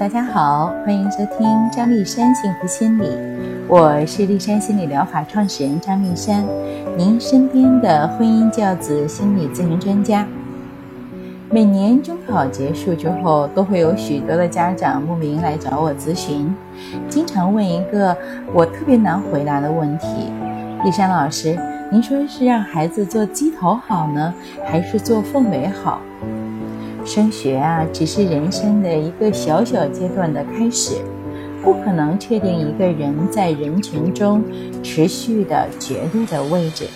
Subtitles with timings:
[0.00, 3.06] 大家好，欢迎收听张丽山幸福心理，
[3.68, 6.42] 我是丽山心理疗法创始人张丽山，
[6.96, 10.26] 您身边的婚姻教子心理咨询专家。
[11.50, 16.50] 每年中考结束之后，都会有许多的家长慕名来找我咨询，
[17.10, 18.16] 经常问一个
[18.54, 20.06] 我特别难回答的问题：
[20.82, 21.58] 丽山老师，
[21.92, 24.32] 您说是让孩子做鸡头好呢，
[24.64, 26.00] 还是做凤尾好？
[27.10, 30.94] 升学啊，只是人生的一个小小阶段的开始，
[31.60, 34.44] 不可能确定一个人在人群中
[34.80, 36.86] 持续的绝对的位置。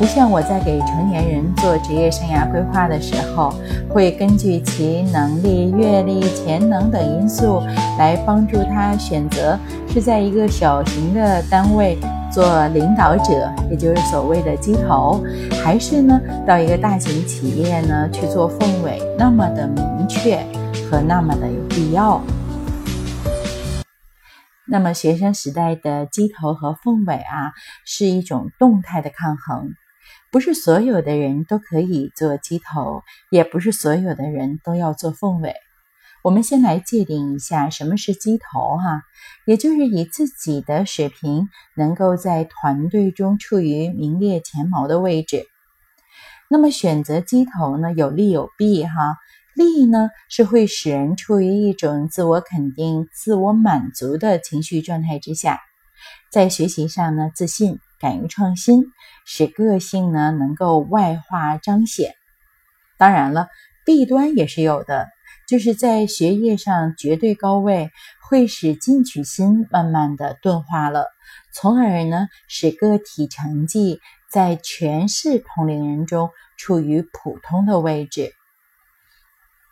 [0.00, 3.54] 不像我在给成年人做职业生涯规划的时候，
[3.88, 7.62] 会根据其能力、阅历、潜能等因素
[8.00, 9.56] 来帮助他选择
[9.88, 11.96] 是在一个小型的单位。
[12.32, 15.24] 做领导者，也就是所谓的鸡头，
[15.64, 20.36] 还是呢到一个大型企业呢去做凤尾，那么的明确
[20.88, 22.22] 和那么的有必要。
[24.68, 27.52] 那么学生时代的鸡头和凤尾啊，
[27.84, 29.70] 是一种动态的抗衡，
[30.30, 35.56] 不是所有的人都可以做鸡头，也不是所有的人都要做凤尾。
[36.22, 39.02] 我们先来界定一下什么是鸡头哈，
[39.46, 45.46] 也就是以自己的水平能够在团队中处于名列前茅的位置。
[46.50, 49.16] 那么选择鸡头呢，有利有弊哈。
[49.54, 55.58] 利呢是会使人处于一种自我肯定、自我满足的情绪状态之下，
[56.30, 58.84] 在学习上呢自信、敢于创新，
[59.26, 62.12] 使个性呢能够外化彰显。
[62.98, 63.48] 当然了，
[63.84, 65.08] 弊端也是有的。
[65.50, 67.90] 就是在学业上绝对高位，
[68.22, 71.08] 会使进取心慢慢的钝化了，
[71.52, 73.98] 从而呢使个体成绩
[74.30, 78.32] 在全市同龄人中处于普通的位置。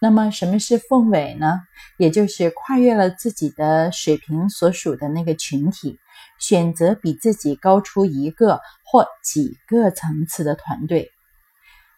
[0.00, 1.60] 那么什么是凤尾呢？
[1.98, 6.00] 也就是跨越了自己的水平所属的那个群体，
[6.38, 11.12] 选择比自己高出一个或几个层次的团队。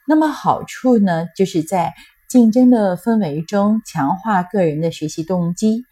[0.05, 1.95] 那么好处呢，就是在。
[2.29, 5.87] 竞争的氛围中，强化个人的学习动机，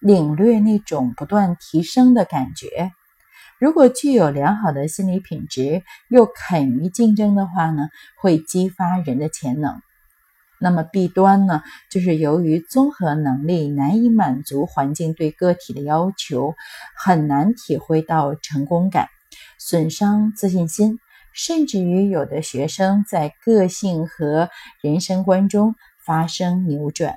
[0.00, 2.90] 领略那种不断提升的感觉。
[3.60, 9.82] 如果具有良好的心理品质，又肯于竞争的话呢，会激发人的潜能。
[10.58, 16.54] 那么弊端呢，就是由于综合能力难以满足环境对个体的要求，
[16.96, 19.08] 很难体会到成功感，
[19.58, 20.98] 损伤自信心。
[21.38, 24.50] 甚至于有的学生在个性和
[24.82, 27.14] 人生观中发生扭转。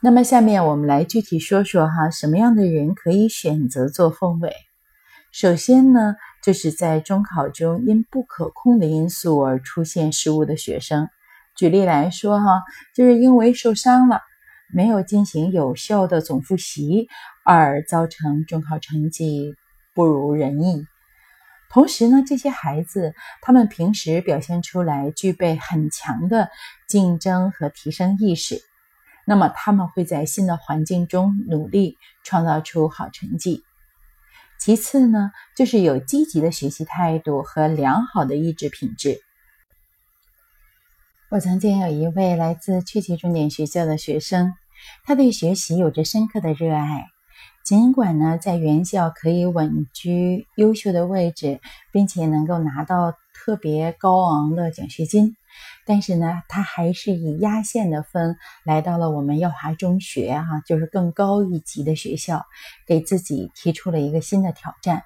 [0.00, 4.54] 那么，下面我们来具体说说哈，什么样的人可以选择做凤尾？
[5.32, 6.14] 首先呢，
[6.44, 11.08] 就是在中考中因不可控的因素而出现失误的学生。
[11.60, 12.62] 举例来说，哈，
[12.94, 14.22] 就是因为受伤了，
[14.72, 17.06] 没有进行有效的总复习，
[17.44, 19.56] 而造成中考成绩
[19.94, 20.86] 不如人意。
[21.68, 23.12] 同时呢，这些孩子
[23.42, 26.48] 他们平时表现出来具备很强的
[26.88, 28.62] 竞争和提升意识，
[29.26, 33.62] 那么他们会在新的环境中努力创造出好成绩。
[34.58, 39.20] 其次呢，就是有积极的学习态度和良好的意志品质。
[41.30, 44.52] 我曾经有一位来自区级重点学校的学生，
[45.04, 47.06] 他对学习有着深刻的热爱。
[47.64, 51.60] 尽管呢，在原校可以稳居优秀的位置，
[51.92, 55.36] 并且能够拿到特别高昂的奖学金，
[55.86, 62.42] 但是呢，他还是以压线的分来到了我们耀华中学，哈，就是更高一级的学校，
[62.88, 65.04] 给自己提出了一个新的挑战。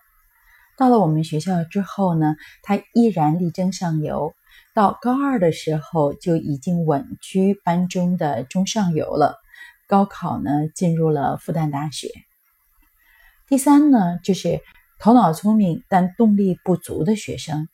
[0.79, 4.33] 到了我们学校之后呢，他依然力争上游。
[4.75, 9.37] 到高二的时候就已经稳居班中的中上游了。
[9.87, 12.09] 高考呢，进入了复旦大学。
[13.47, 14.59] 第三呢，就是
[14.99, 17.69] 头脑聪明但动力不足的学生。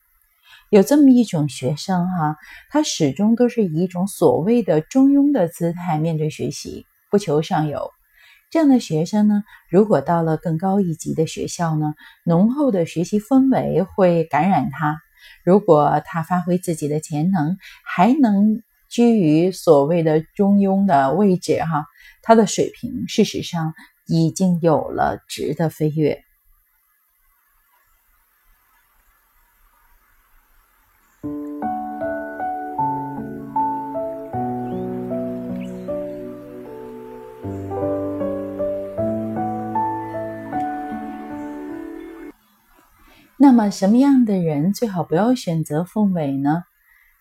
[0.69, 2.37] 有这么一种学生哈，
[2.69, 7.91] 他始终都是以一种所谓的中庸的姿态面对学习，不求上游。
[8.51, 11.95] 这样的学生呢，如果到了更高一级的学校呢，
[12.25, 14.99] 浓厚的学习氛围会感染他。
[15.45, 21.87] 如果他发挥自己的潜能，还能居于所谓的中庸的位置，哈，
[22.23, 23.75] 他的水平事实上
[24.07, 26.23] 已经有了值得飞跃。
[43.43, 46.63] 那么，什么样的人最好不要选择凤尾呢？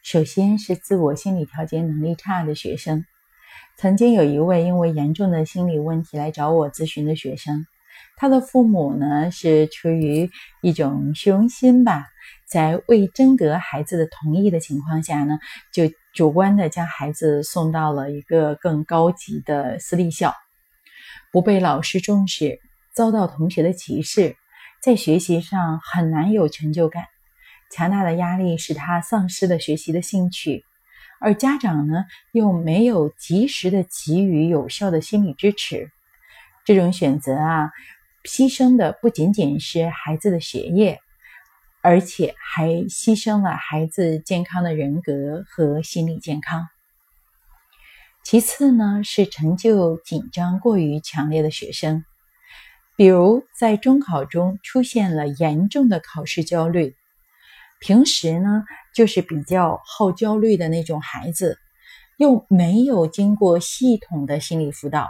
[0.03, 3.05] 首先是自我心理调节能力差的学生。
[3.77, 7.65] 曾经有一位因为严重的心理问题来找我咨询的学生，
[8.17, 10.29] 他的父母呢是出于
[10.61, 12.05] 一种虚荣心吧，
[12.51, 15.39] 在未征得孩子的同意的情况下呢，
[15.71, 20.33] 就主观的将孩子送到了一个更高级的私立校，
[21.31, 22.59] 不被老师重视，
[22.93, 24.35] 遭到同学的歧视，
[24.81, 27.03] 在学习上很难有成就感，
[27.69, 30.63] 强大的压力使他丧失了学习的兴趣。
[31.19, 35.91] 而家长呢，又没有及时的给予有效的心理支持，
[36.63, 37.71] 这种选择啊，
[38.23, 40.99] 牺牲的不仅仅是孩子的学业，
[41.81, 46.69] 而且还牺牲了孩子健康的人格和心理健康。
[48.23, 52.05] 其次呢，是成就紧张过于强烈的学生，
[52.99, 56.97] 比如在中考中出现了严重的考试焦虑。
[57.79, 61.57] 平时呢，就是比较好焦虑的那种孩子，
[62.17, 65.07] 又没有经过系统的心理辅导，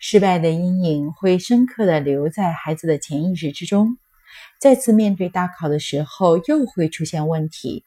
[0.00, 3.96] 失败的阴影会深刻的留在孩子的潜意识之中。
[4.60, 7.84] 再次面对大考的时候，又会出现问题，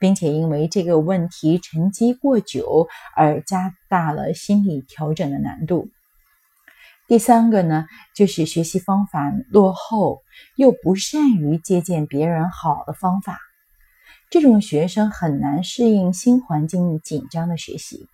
[0.00, 5.90] 并且因为这个问题沉积过久，而加大了心理调整的难度。
[7.12, 7.84] 第三个呢，
[8.16, 10.22] 就是学习方法落后，
[10.56, 13.38] 又不善于借鉴别人好的方法，
[14.30, 18.06] 这种学生很难适应新环境紧张的学习。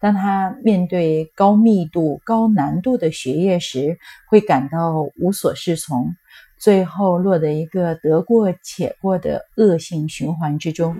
[0.00, 3.98] 当他面对高密度、高难度的学业时，
[4.30, 6.14] 会感到无所适从，
[6.58, 10.96] 最后落得一个得过且过的恶性循环之中。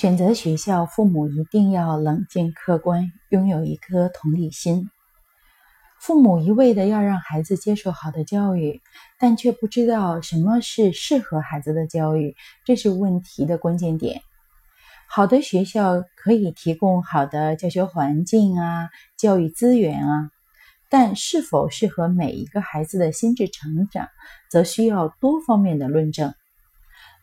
[0.00, 4.88] 选择学校，父母一定要冷静客观，拥有一颗同理心。
[6.00, 8.80] 父母一味的要让孩子接受好的教育，
[9.18, 14.22] 但却不知道什么是适合孩子的教育，这是问题的关键点。
[15.06, 18.88] 好的学校可以提供好的教学环境啊，
[19.18, 20.30] 教育资源啊，
[20.88, 24.08] 但是否适合每一个孩子的心智成长，
[24.50, 26.32] 则需要多方面的论证。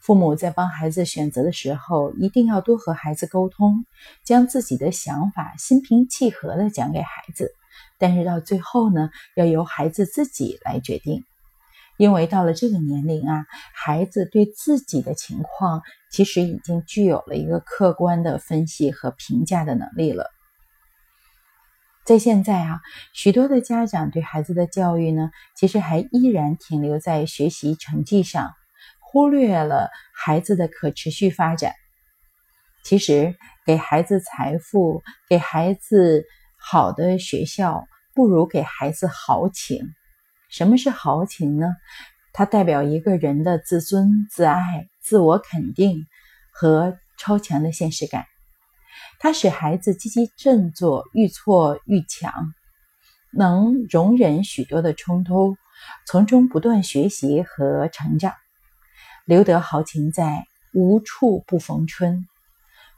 [0.07, 3.85] 父母在帮孩子选择的时候，一定要多和孩子沟通，
[4.23, 7.51] 将自己的想法心平气和地讲给孩子。
[7.99, 11.25] 但是到最后呢，要由孩子自己来决定，
[11.97, 13.45] 因为到了这个年龄啊，
[13.75, 20.31] 孩子对自己的情况其实已经具有了一个客观的分析和评价的能力了。
[22.05, 22.79] 在现在啊，
[23.13, 28.53] 许多的家长对孩子的教育呢，其实还依然停留在学习成绩上。
[29.09, 31.73] 忽略了孩子的可持续发展。
[32.83, 36.25] 其实，给孩子财富、给孩子
[36.57, 39.93] 好的学校，不如给孩子豪情。
[40.49, 41.67] 什么是豪情呢？
[42.33, 46.05] 它代表一个人的自尊、自爱、自我肯定
[46.51, 48.25] 和超强的现实感。
[49.19, 52.53] 它使孩子积极振作，愈挫愈强，
[53.31, 55.55] 能容忍许多的冲突，
[56.05, 58.33] 从中不断学习和成长。
[59.27, 62.25] 留得豪情在，无处不逢春。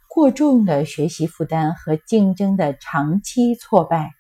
[0.07, 4.12] 过重的学习负担和竞争的长期挫败，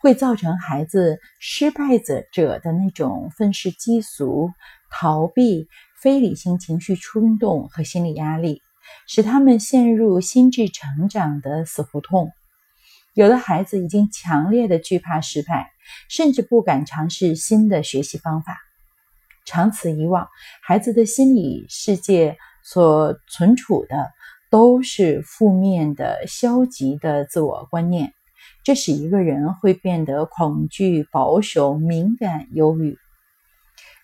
[0.00, 4.50] 会造成孩子失败者者的那种愤世嫉俗、
[4.90, 5.68] 逃避、
[6.00, 8.60] 非理性情绪冲动和心理压力，
[9.06, 12.32] 使他们陷入心智成长的死胡同。
[13.14, 15.70] 有的孩子已经强烈的惧怕失败，
[16.08, 18.58] 甚至不敢尝试新的学习方法。
[19.52, 20.28] 长此以往，
[20.62, 24.10] 孩子的心理世界所存储的
[24.50, 28.14] 都是负面的、消极的自我观念，
[28.64, 32.96] 这使一个人会变得恐惧、保守、敏感、忧郁。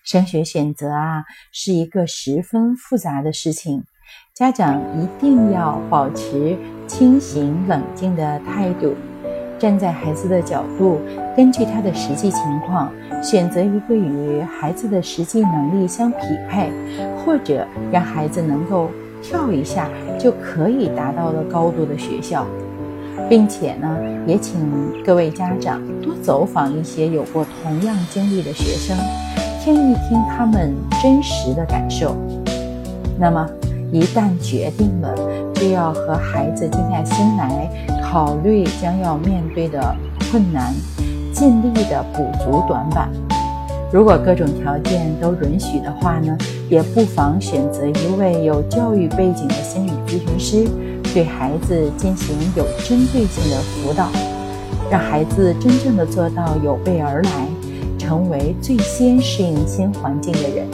[0.05, 3.85] 升学选择啊，是一个十分复杂的事情，
[4.35, 8.95] 家长一定要保持清醒冷静的态度。
[9.59, 10.99] 站在孩子的角度，
[11.35, 12.89] 根据他的实际情况，
[13.21, 16.17] 选择一个与孩子的实际能力相匹
[16.49, 16.71] 配，
[17.17, 18.89] 或者让孩子能够
[19.21, 22.45] 跳一下就可以达到的高度的学校，
[23.29, 24.59] 并且呢，也请
[25.05, 28.97] 各位家长多走访一些有过同样经历的学生，
[29.61, 32.15] 听一听他们真实的感受。
[33.19, 33.45] 那么，
[33.91, 35.13] 一旦决定了，
[35.59, 37.69] 就要和孩子静下心来。
[38.11, 39.95] 考虑将要面对的
[40.31, 40.73] 困难，
[41.31, 43.07] 尽力的补足短板。
[43.91, 46.35] 如果各种条件都允许的话呢，
[46.69, 50.67] 也不妨选择一位有教育背景的心理咨询师，
[51.13, 54.07] 对孩子进行有针对性的辅导，
[54.89, 57.29] 让孩子真正的做到有备而来，
[57.99, 60.67] 成为最先适应新环境的人。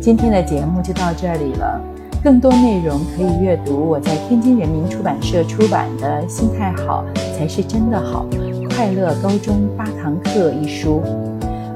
[0.00, 1.80] 今天的节目就到这里了，
[2.22, 7.04] 更多内容可以阅读我在天津人民出版社出版的《心态好
[7.36, 8.24] 才是真的好：
[8.70, 11.02] 快乐高中八堂课》一书。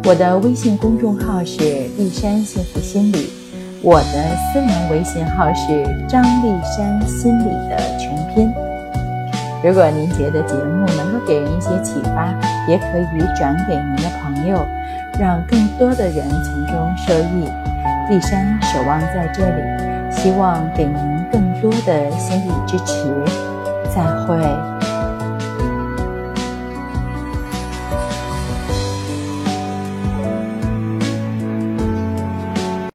[0.04, 1.58] 我的微信公众号是
[1.98, 3.28] 丽山幸福心理，
[3.82, 8.48] 我的私人微信号是张丽山心理的全拼。
[9.64, 12.32] 如果您觉得节目能够给人一些启发，
[12.68, 14.64] 也可以转给您的朋友，
[15.18, 17.48] 让更多的人从中受益。
[18.08, 23.46] 丽山守望在这里，希望给您更多的心理支持。
[23.94, 24.75] 再会。